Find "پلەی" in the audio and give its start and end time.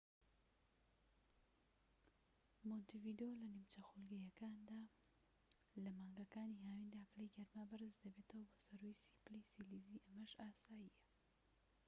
7.09-7.33, 9.25-9.49